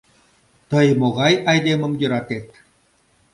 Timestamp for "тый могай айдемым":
0.69-1.93